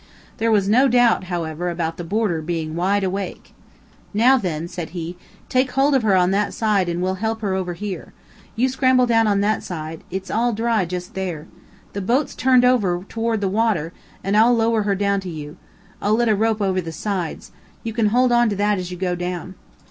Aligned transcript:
There 0.37 0.49
was 0.51 0.67
no 0.67 0.87
doubt, 0.87 1.25
however, 1.25 1.69
about 1.69 1.97
the 1.97 2.03
boarder 2.03 2.41
being 2.41 2.75
wide 2.75 3.03
awake. 3.03 3.53
"Now 4.15 4.35
then," 4.35 4.67
said 4.67 4.89
he, 4.97 5.15
"take 5.47 5.69
hold 5.73 5.93
of 5.93 6.01
her 6.01 6.15
on 6.15 6.31
that 6.31 6.55
side 6.55 6.89
and 6.89 7.03
we'll 7.03 7.21
help 7.21 7.41
her 7.41 7.53
over 7.53 7.75
here. 7.75 8.11
You 8.55 8.67
scramble 8.67 9.05
down 9.05 9.27
on 9.27 9.41
that 9.41 9.61
side; 9.61 10.03
it's 10.09 10.31
all 10.31 10.53
dry 10.53 10.85
just 10.85 11.13
there. 11.13 11.45
The 11.93 12.01
boat's 12.01 12.33
turned 12.33 12.65
over 12.65 13.05
toward 13.07 13.41
the 13.41 13.47
water, 13.47 13.93
and 14.23 14.35
I'll 14.35 14.55
lower 14.55 14.81
her 14.81 14.95
down 14.95 15.19
to 15.19 15.29
you. 15.29 15.55
I'll 16.01 16.15
let 16.15 16.29
a 16.29 16.35
rope 16.35 16.63
over 16.63 16.81
the 16.81 16.91
sides. 16.91 17.51
You 17.83 17.93
can 17.93 18.07
hold 18.07 18.31
on 18.31 18.49
to 18.49 18.55
that 18.55 18.79
as 18.79 18.89
you 18.89 18.97
go 18.97 19.13
down." 19.13 19.53